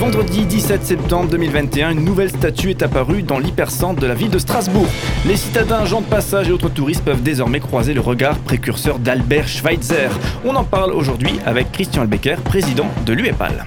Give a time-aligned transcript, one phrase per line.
[0.00, 4.38] vendredi 17 septembre 2021, une nouvelle statue est apparue dans l'hypercentre de la ville de
[4.38, 4.86] Strasbourg.
[5.26, 9.46] Les citadins, gens de passage et autres touristes peuvent désormais croiser le regard précurseur d'Albert
[9.46, 10.08] Schweitzer.
[10.46, 13.66] On en parle aujourd'hui avec Christian Albecker, président de l'UEPAL.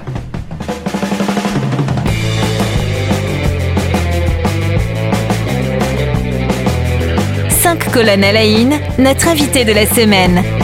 [7.96, 10.63] À la notre invité de la semaine.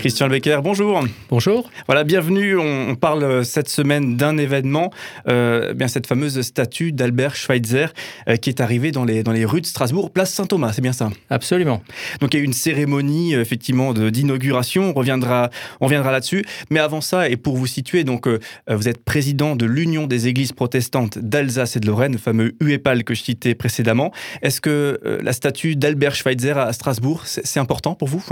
[0.00, 1.04] Christian Becker, bonjour.
[1.28, 1.70] Bonjour.
[1.84, 2.56] Voilà, bienvenue.
[2.56, 4.90] On, parle euh, cette semaine d'un événement,
[5.28, 7.88] euh, bien cette fameuse statue d'Albert Schweitzer
[8.26, 10.94] euh, qui est arrivée dans les, dans les rues de Strasbourg, place Saint-Thomas, c'est bien
[10.94, 11.10] ça?
[11.28, 11.82] Absolument.
[12.20, 15.50] Donc il y a eu une cérémonie effectivement d'inauguration, on reviendra,
[15.80, 16.46] on reviendra là-dessus.
[16.70, 18.26] Mais avant ça, et pour vous situer, donc
[18.68, 23.04] vous êtes président de l'Union des Églises protestantes d'Alsace et de Lorraine, le fameux UEPAL
[23.04, 24.12] que je citais précédemment.
[24.40, 28.24] Est-ce que la statue d'Albert Schweitzer à Strasbourg, c'est important pour vous?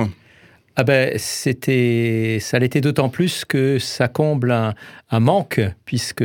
[0.81, 4.75] Ah ben, c'était, ça l'était d'autant plus que ça comble un,
[5.19, 6.25] manque, puisque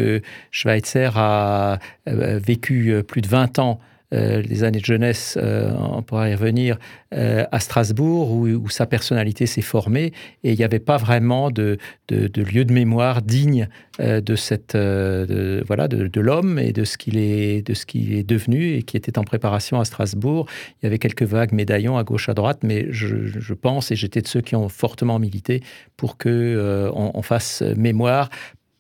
[0.52, 6.02] Schweitzer a euh, vécu plus de 20 ans euh, les années de jeunesse, euh, on
[6.04, 6.78] pourra y revenir,
[7.14, 11.78] euh, à Strasbourg, où, sa personnalité s'est formée, et il n'y avait pas vraiment de,
[12.10, 13.68] lieu de mémoire digne
[14.00, 18.74] de cette voilà de, l'homme et de ce qu'il est de ce qu'il est devenu
[18.74, 20.48] et qui était en préparation à Strasbourg.
[20.82, 24.22] Il y avait quelques vagues médaillons à gauche à droite, mais je, pense et j'étais
[24.22, 25.62] de ceux qui ont fortement milité
[25.98, 28.30] pour que on fasse mémoire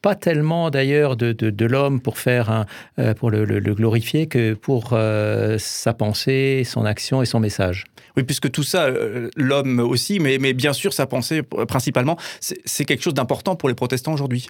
[0.04, 2.66] pas tellement d'ailleurs de, de, l'homme pour faire un,
[3.00, 7.86] euh, pour le, glorifier que pour euh, sa pensée, son action et son message.
[8.18, 12.84] Oui, puisque tout ça, euh, l'homme aussi, mais, mais bien sûr sa pensée principalement, c'est
[12.86, 14.50] quelque chose d'important pour les protestants aujourd'hui.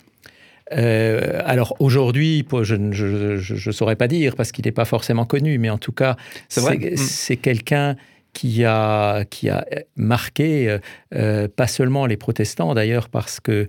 [0.72, 5.78] alors aujourd'hui, je ne saurais pas dire parce qu'il n'est pas forcément connu, mais en
[5.78, 6.18] tout cas,
[6.50, 7.38] c'est mm.
[7.38, 7.96] quelqu'un
[8.34, 9.64] qui a, qui a
[9.96, 10.80] marqué
[11.12, 13.68] pas seulement les protestants d'ailleurs, parce que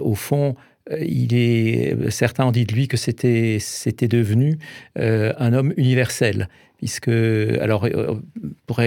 [0.00, 0.56] au fond,
[0.90, 4.58] il est, certains ont dit de lui que c'était, c'était devenu
[4.98, 8.18] euh, un homme universel puisque alors euh,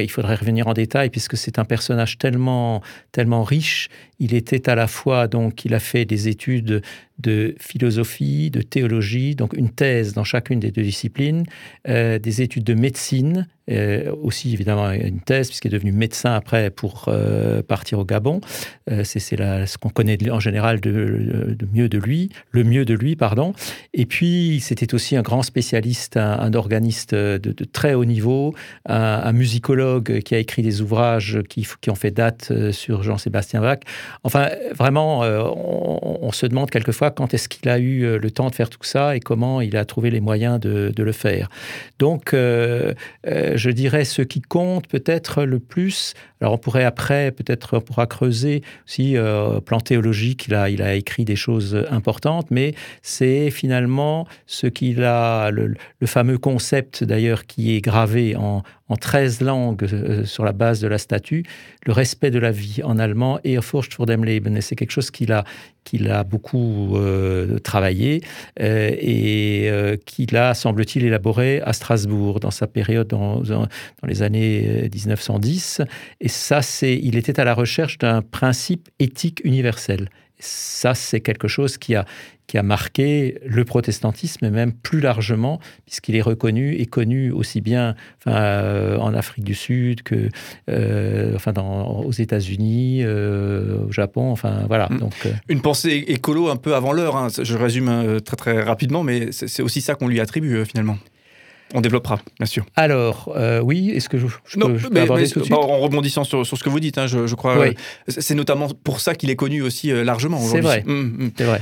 [0.01, 4.75] il faudrait revenir en détail puisque c'est un personnage tellement tellement riche il était à
[4.75, 6.83] la fois donc il a fait des études
[7.19, 11.45] de philosophie de théologie donc une thèse dans chacune des deux disciplines
[11.85, 17.05] des études de médecine euh, aussi évidemment une thèse, puisqu'il est devenu médecin après pour
[17.09, 18.39] euh, partir au Gabon.
[18.89, 23.17] Euh, c'est ce qu'on connaît en général de, mieux de lui, le mieux de lui,
[23.17, 23.53] pardon.
[23.93, 28.53] Et puis, c'était aussi un grand spécialiste, un, organiste de, très haut niveau,
[28.85, 33.79] un, musicologue qui a écrit des ouvrages qui, ont fait date sur Jean-Sébastien Bach.
[34.23, 38.69] Enfin, vraiment, on, se demande quelquefois quand est-ce qu'il a eu le temps de faire
[38.69, 41.49] tout ça et comment il a trouvé les moyens de, le faire.
[41.99, 46.13] Donc, je dirais, ce qui compte peut-être le plus.
[46.41, 50.81] Alors, on pourrait après, peut-être, on pourra creuser aussi, euh, plan théologique, il a, il
[50.81, 55.75] a écrit des choses importantes, mais c'est finalement ce qu'il a, le,
[56.05, 60.87] fameux concept d'ailleurs qui est gravé en, en 13 langues euh, sur la base de
[60.87, 61.43] la statue,
[61.85, 64.55] le respect de la vie en allemand, et vor dem Leben.
[64.55, 65.43] Et c'est quelque chose qu'il a,
[65.87, 68.21] qu'il a beaucoup euh, travaillé
[68.59, 69.71] et
[70.05, 73.67] qu'il a, semble-t-il, élaboré à Strasbourg dans sa période dans, dans,
[74.05, 75.81] les années 1910.
[76.21, 80.09] Et ça, c'est, il était à la recherche d'un principe éthique universel.
[80.39, 82.05] Ça, c'est quelque chose qui a,
[82.47, 87.59] qui a marqué le protestantisme, et même plus largement, puisqu'il est reconnu et connu aussi
[87.59, 90.29] bien enfin, euh, en Afrique du Sud que
[90.69, 94.31] euh, enfin, dans, aux États-Unis, euh, au Japon.
[94.31, 94.87] Enfin, voilà.
[94.89, 94.97] Mm.
[94.99, 97.27] Donc, Une pensée écolo un peu avant l'heure, hein.
[97.29, 100.97] je résume très très rapidement, mais c'est aussi ça qu'on lui attribue finalement.
[101.73, 102.65] On développera, bien sûr.
[102.77, 106.23] Alors, euh, oui, est-ce que je, je peux, mais, aborder tout de suite En rebondissant
[106.23, 107.59] sur, sur, ce que vous dites, hein, je, crois.
[107.59, 107.67] Oui.
[107.67, 107.73] Euh,
[108.07, 110.61] c'est notamment pour ça qu'il est connu aussi euh, largement aujourd'hui.
[110.61, 110.83] C'est vrai.
[110.87, 111.31] Hum, hum.
[111.37, 111.61] C'est vrai.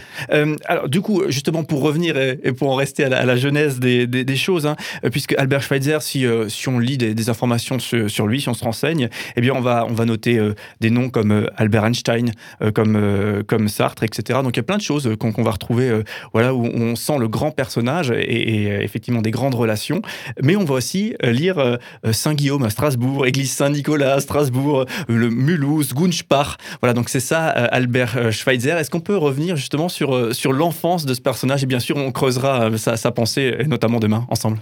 [0.65, 4.35] alors, du coup, justement, pour revenir et, pour en rester à la, genèse des, des,
[4.35, 4.75] choses, hein,
[5.11, 9.09] puisque Albert Schweitzer, si, si on lit des, informations sur, lui, si on se renseigne,
[9.35, 10.39] eh bien, on va, on va noter
[10.81, 12.31] des noms comme Albert Einstein,
[12.75, 14.39] comme, comme Sartre, etc.
[14.43, 16.01] Donc, il y a plein de choses qu'on va retrouver,
[16.33, 19.94] voilà, où on sent le grand personnage et effectivement des grandes relations
[20.41, 21.77] mais on va aussi euh, lire euh,
[22.11, 26.57] Saint-Guillaume à Strasbourg, Église Saint-Nicolas à Strasbourg, euh, le Mulhouse, Gunspach.
[26.81, 28.77] Voilà, donc c'est ça, Albert Schweitzer.
[28.77, 31.63] Est-ce qu'on peut revenir justement sur, sur l'enfance de ce personnage?
[31.63, 34.59] Et bien sûr, on creusera sa pensée, notamment demain, ensemble.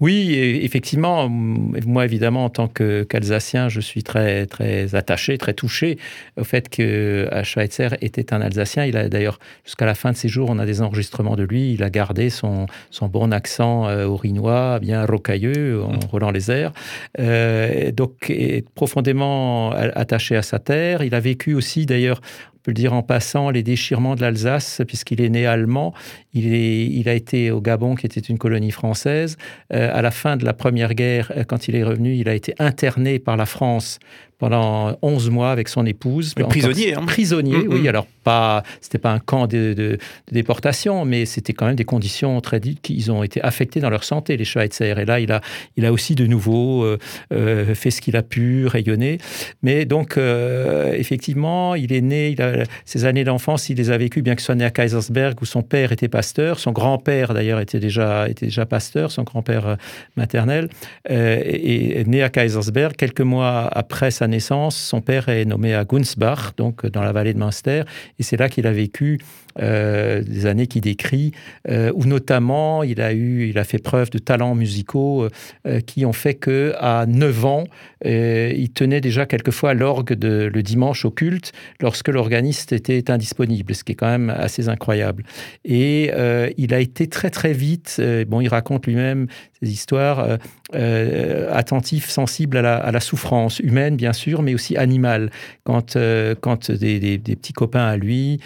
[0.00, 5.98] Oui, effectivement, moi évidemment en tant qu'Alsacien, je suis très très attaché, très touché
[6.38, 8.86] au fait que Schweitzer était un Alsacien.
[8.86, 11.74] Il a d'ailleurs jusqu'à la fin de ses jours, on a des enregistrements de lui.
[11.74, 16.00] Il a gardé son, son bon accent euh, orinois, bien rocailleux, en mmh.
[16.10, 16.72] roulant les airs.
[17.18, 21.02] Euh, donc, est profondément attaché à sa terre.
[21.02, 22.20] Il a vécu aussi d'ailleurs
[22.62, 25.94] peux le dire en passant, les déchirements de l'Alsace, puisqu'il est né allemand.
[26.34, 29.36] Il, est, il a été au Gabon, qui était une colonie française.
[29.70, 33.18] à la fin de la Première Guerre, quand il est revenu, il a été interné
[33.18, 33.98] par la France
[34.40, 36.34] pendant 11 mois avec son épouse.
[36.34, 36.94] prisonnier.
[36.94, 37.04] Hein.
[37.06, 37.82] Prisonnier, mm, oui.
[37.82, 37.88] Mm.
[37.88, 39.98] Alors, pas, c'était pas un camp de,
[40.32, 44.02] déportation, mais c'était quand même des conditions très dites qu'ils ont été affectés dans leur
[44.02, 44.98] santé, les Schweitzer.
[44.98, 45.42] Et là, il a,
[45.76, 46.98] il a aussi de nouveau euh,
[47.32, 49.18] euh, fait ce qu'il a pu, rayonner.
[49.62, 53.98] Mais donc, euh, effectivement, il est né, il a, ses années d'enfance, il les a
[53.98, 56.58] vécues, bien qu'il soit né à Kaisersberg, où son père était pasteur.
[56.58, 59.76] Son grand-père, d'ailleurs, était déjà, était déjà pasteur, son grand-père
[60.16, 60.68] maternel,
[61.08, 62.94] et, est né à Kaisersberg.
[62.94, 67.32] Quelques mois après sa naissance, son père est nommé à Gunsbach, donc dans la vallée
[67.32, 67.84] de Münster,
[68.18, 69.18] et c'est là qu'il a vécu
[69.58, 71.32] euh, des années qu'il décrit,
[71.68, 75.26] euh, où notamment il a eu, il a fait preuve de talents musicaux
[75.66, 77.64] euh, qui ont fait que à 9 ans,
[78.04, 83.92] il tenait déjà quelquefois l'orgue le dimanche au culte lorsque l'organiste était indisponible, ce qui
[83.92, 85.24] est quand même assez incroyable.
[85.64, 86.09] Et
[86.56, 89.26] il a été très très vite, bon, il raconte lui-même
[89.62, 90.38] ces histoires,
[90.72, 95.30] attentif, sensible à la, souffrance humaine bien sûr, mais aussi animale.
[95.64, 95.96] Quand,
[96.40, 98.40] quand des, petits copains à lui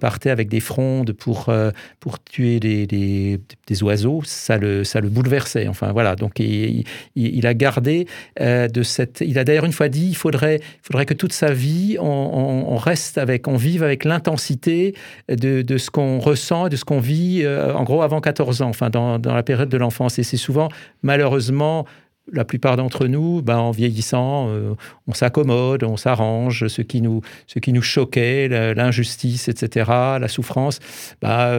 [0.00, 1.70] partait avec des frondes pour, euh,
[2.00, 5.68] pour tuer des, des, oiseaux, ça le, ça le bouleversait.
[5.68, 8.06] Enfin voilà, donc il, a gardé
[8.40, 9.22] euh, de cette...
[9.26, 13.18] Il a d'ailleurs une fois dit, il faudrait, faudrait que toute sa vie, on, reste
[13.18, 14.94] avec, on vive avec l'intensité
[15.28, 18.68] de, de, ce qu'on ressent, de ce qu'on vit, euh, en gros, avant 14 ans,
[18.68, 20.18] enfin dans, dans la période de l'enfance.
[20.18, 20.68] Et c'est souvent,
[21.02, 21.86] malheureusement,
[22.32, 24.74] la plupart d'entre nous, ben, en vieillissant, euh,
[25.06, 30.80] on s'accommode, on s'arrange, ce qui nous, ce qui nous choquait, l'injustice, etc., la souffrance,
[31.22, 31.56] ben,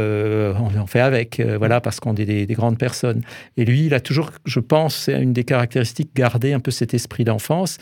[0.59, 3.21] on en fait avec, voilà, parce qu'on est des, grandes personnes.
[3.55, 6.93] Et lui, il a toujours, je pense, c'est une des caractéristiques, gardé un peu cet
[6.93, 7.77] esprit d'enfance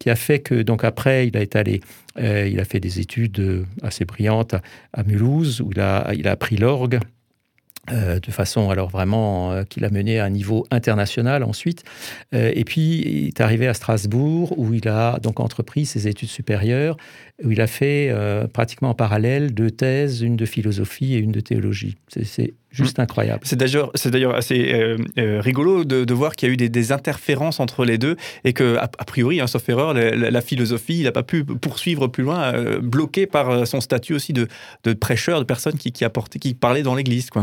[0.00, 1.80] qui a fait que, donc après, il a allé,
[2.18, 4.56] il a fait des études assez brillantes
[4.92, 6.98] à, Mulhouse, où il a, il a appris l'orgue.
[7.90, 11.82] Euh, de façon alors vraiment euh, qu'il a mené à un niveau international ensuite.
[12.34, 16.28] Euh, et puis il est arrivé à Strasbourg où il a donc entrepris ses études
[16.28, 16.96] supérieures,
[17.42, 18.14] où il a fait
[18.52, 21.96] pratiquement en parallèle deux thèses, une de philosophie et une de théologie.
[22.08, 23.02] C'est juste mmh.
[23.02, 23.40] incroyable.
[23.44, 27.84] C'est d'ailleurs, c'est d'ailleurs assez rigolo de, voir qu'il y a eu des, interférences entre
[27.84, 31.44] les deux et que, a, priori, hein, sauf erreur, la, philosophie, il n'a pas pu
[31.44, 34.48] poursuivre plus loin, bloqué par son statut aussi de,
[34.94, 36.04] prêcheur, de personne qui, qui,
[36.40, 37.30] qui parlait dans l'Église.
[37.30, 37.42] Quoi.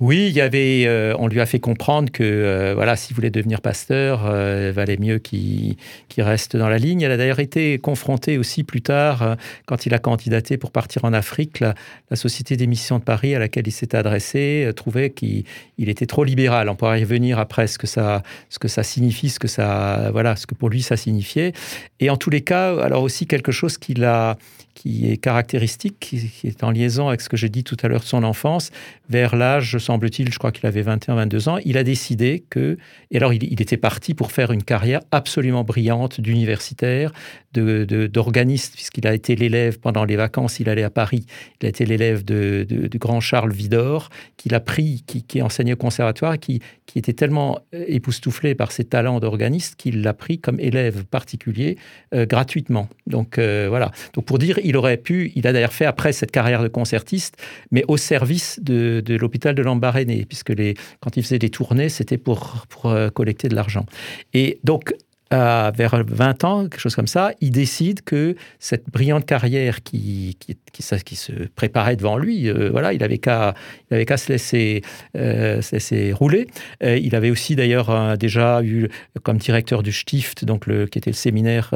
[0.00, 3.30] Oui, il y avait, euh, on lui a fait comprendre que euh, voilà, s'il voulait
[3.30, 5.76] devenir pasteur, euh, il valait mieux qu'il
[6.16, 7.02] reste dans la ligne.
[7.02, 9.36] Elle a d'ailleurs été confrontée aussi plus tard,
[9.66, 11.60] quand il a candidaté pour partir en Afrique.
[11.60, 11.74] La,
[12.14, 15.44] Société des missions de Paris à laquelle il s'est adressé trouvait qu'il
[15.78, 16.68] était trop libéral.
[16.68, 20.10] On pourrait y revenir après ce que ça, ce que ça signifie, ce que ça,
[20.12, 21.52] voilà, ce que pour lui ça signifiait.
[21.98, 24.38] Et en tous les cas, alors aussi quelque chose qu'il a
[24.74, 28.00] qui est caractéristique, qui, est en liaison avec ce que j'ai dit tout à l'heure
[28.00, 28.70] de son enfance,
[29.08, 32.76] vers l'âge, semble-t-il, je crois qu'il avait 21-22 ans, il a décidé que,
[33.10, 37.12] et alors il, était parti pour faire une carrière absolument brillante d'universitaire,
[37.52, 41.24] d'organiste, puisqu'il a été l'élève pendant les vacances, il allait à Paris,
[41.60, 42.66] il a été l'élève de,
[42.98, 47.60] grand Charles Vidor, qu'il a pris, qui, qui enseignait au conservatoire, qui, qui était tellement
[47.72, 51.76] époustouflé par ses talents d'organiste qu'il l'a pris comme élève particulier
[52.14, 52.88] euh, gratuitement.
[53.06, 53.90] Donc euh, voilà.
[54.12, 57.36] Donc pour dire, il aurait pu, il a d'ailleurs fait après cette carrière de concertiste,
[57.70, 62.18] mais au service de, l'hôpital de Lambaréné, puisque les, quand il faisait des tournées, c'était
[62.18, 63.86] pour, pour euh, collecter de l'argent.
[64.32, 64.94] Et donc,
[65.30, 70.56] vers 20 ans, quelque chose comme ça, il décide que cette brillante carrière qui, qui,
[70.72, 73.54] qui, se préparait devant lui, euh, voilà, il avait qu'à
[73.90, 74.82] se laisser,
[75.16, 76.46] euh, se laisser rouler.
[76.82, 78.88] Euh, il avait aussi d'ailleurs déjà eu
[79.22, 81.70] comme directeur du Stift, donc le, qui était le séminaire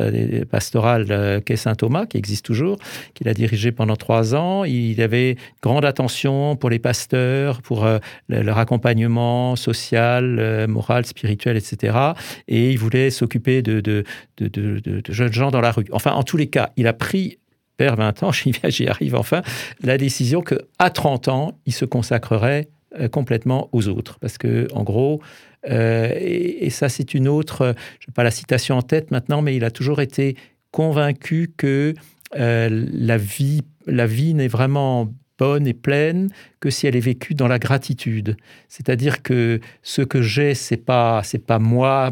[0.51, 2.79] pastoral qu'est Saint-Thomas, qui existe toujours,
[3.15, 4.65] qu'il a dirigé pendant trois ans.
[4.65, 7.87] Il avait grande attention pour les pasteurs, pour
[8.29, 11.97] leur accompagnement social, moral, spirituel, etc.
[12.49, 14.05] Et il voulait s'occuper de, de,
[14.39, 15.87] de, jeunes gens dans la rue.
[15.93, 17.39] Enfin, en tous les cas, il a pris
[17.79, 19.43] vers 20 ans, j'y arrive enfin,
[19.83, 22.69] la décision qu'à 30 ans, il se consacrerait
[22.99, 24.19] euh, complètement aux autres.
[24.19, 25.21] Parce que, en gros,
[25.69, 29.57] euh, et, ça c'est une autre, je n'ai pas la citation en tête maintenant, mais
[29.57, 30.37] il a toujours été
[30.71, 31.95] convaincu que
[32.37, 37.35] euh, la vie, la vie n'est vraiment bonne et pleine que si elle est vécue
[37.35, 38.37] dans la gratitude.
[38.69, 42.11] C'est-à-dire que ce que j'ai, c'est pas c'est pas moi,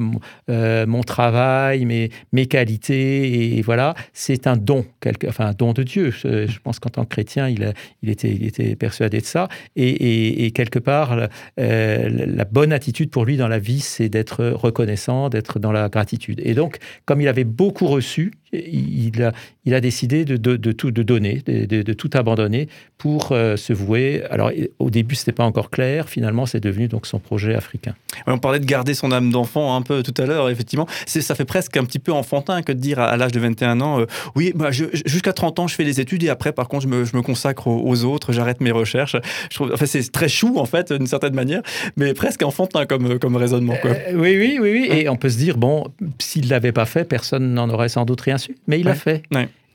[0.49, 4.85] euh, mon travail, mes, mes qualités, et voilà, c'est un don,
[5.27, 6.11] enfin un don de Dieu.
[6.11, 7.73] Je, pense qu'en tant que chrétien, il,
[8.03, 9.49] il, était, il était persuadé de ça.
[9.77, 11.29] Et, quelque part,
[11.61, 15.89] euh, la bonne attitude pour lui dans la vie, c'est d'être reconnaissant, d'être dans la
[15.89, 16.41] gratitude.
[16.45, 19.33] Et donc, comme il avait beaucoup reçu, il a,
[19.65, 24.23] il a décidé de, tout de donner, de, tout abandonner pour euh, se vouer.
[24.37, 26.11] Alors au début, c'était pas encore clair.
[26.11, 27.95] Finalement, c'est devenu donc son projet africain.
[28.27, 30.51] on parlait de garder son âme d'enfant un peu tout à l'heure.
[30.51, 33.81] Effectivement, ça fait presque un petit peu enfantin que de dire à, l'âge de 21
[33.81, 36.83] ans, euh, oui, bah, jusqu'à 30 ans, je fais les études et après, par contre,
[36.83, 39.17] je me, je me consacre aux, autres, j'arrête mes recherches.
[39.51, 41.63] Je trouve, enfin, c'est très chou en fait, d'une certaine manière,
[41.97, 43.77] mais presque enfantin comme comme raisonnement.
[43.81, 43.93] Quoi.
[43.93, 44.89] Euh, oui, oui, oui, oui.
[44.91, 45.87] Et on peut se dire bon,
[46.19, 48.55] s'il l'avait pas fait, personne n'en aurait sans doute rien su.
[48.67, 49.23] Mais il l'a fait.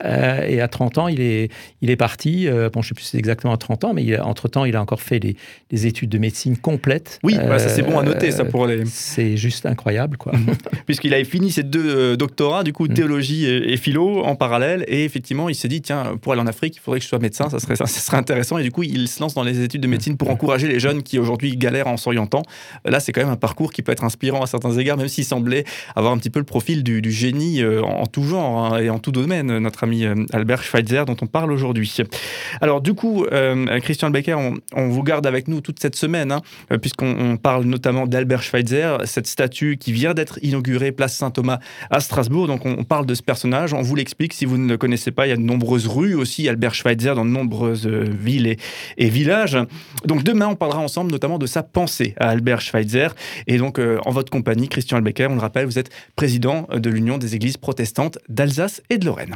[0.06, 2.48] Euh, et à 30 ans, il est, il est parti.
[2.48, 4.76] Euh, bon, je ne sais plus si c'est exactement à 30 ans, mais entre-temps, il
[4.76, 7.20] a encore fait les, études de médecine complètes.
[7.24, 8.86] Oui, bah, ça c'est bon à noter, ça pour les...
[8.86, 10.34] C'est juste incroyable, quoi.
[10.86, 12.94] Puisqu'il avait fini ses deux euh, doctorats, du coup, mm.
[12.94, 14.84] théologie et, philo en parallèle.
[14.88, 17.20] Et effectivement, il s'est dit, tiens, pour aller en Afrique, il faudrait que je sois
[17.20, 18.58] médecin, ça serait, ça, serait intéressant.
[18.58, 21.04] Et du coup, il se lance dans les études de médecine pour encourager les jeunes
[21.04, 22.44] qui aujourd'hui galèrent en s'orientant.
[22.86, 25.26] Là, c'est quand même un parcours qui peut être inspirant à certains égards, même s'il
[25.26, 25.64] semblait
[25.96, 29.12] avoir un petit peu le profil du, génie en, tout genre hein, et en tout
[29.12, 29.91] domaine, notre ami
[30.34, 31.98] Albert Schweitzer dont on parle aujourd'hui.
[32.62, 36.42] Alors du coup, euh, Christian Becker, on, vous garde avec nous toute cette semaine, hein,
[36.72, 42.00] euh, puisqu'on parle notamment d'Albert Schweitzer, cette statue qui vient d'être inaugurée place Saint-Thomas à
[42.00, 42.48] Strasbourg.
[42.48, 45.28] Donc on, parle de ce personnage, on vous l'explique si vous ne le connaissez pas.
[45.28, 48.56] Il y a de nombreuses rues aussi, Albert Schweitzer, dans de nombreuses euh, villes
[48.98, 49.58] et, villages.
[50.06, 53.10] Donc demain, on parlera ensemble notamment de sa pensée à Albert Schweitzer.
[53.48, 57.18] Et donc en votre compagnie, Christian Becker, on le rappelle, vous êtes président de l'Union
[57.18, 59.36] des Églises protestantes d'Alsace et de Lorraine.